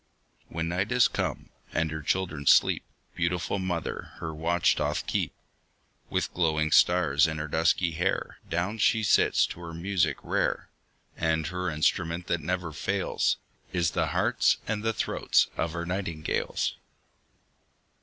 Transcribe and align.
When 0.47 0.69
night 0.69 0.91
is 0.91 1.07
come, 1.07 1.51
and 1.73 1.91
her 1.91 2.01
children 2.01 2.47
sleep, 2.47 2.83
Beautiful 3.15 3.59
mother 3.59 4.13
her 4.15 4.33
watch 4.33 4.75
doth 4.75 5.05
keep; 5.05 5.31
With 6.09 6.33
glowing 6.33 6.71
stars 6.71 7.27
in 7.27 7.37
her 7.37 7.47
dusky 7.47 7.91
hair 7.91 8.39
Down 8.49 8.79
she 8.79 9.03
sits 9.03 9.45
to 9.45 9.59
her 9.59 9.75
music 9.75 10.17
rare; 10.23 10.69
And 11.15 11.45
her 11.45 11.69
instrument 11.69 12.25
that 12.25 12.41
never 12.41 12.71
fails, 12.73 13.37
Is 13.73 13.91
the 13.91 14.07
hearts 14.07 14.57
and 14.67 14.81
the 14.81 14.91
throats 14.91 15.49
of 15.55 15.73
her 15.73 15.85
nightingales. 15.85 16.77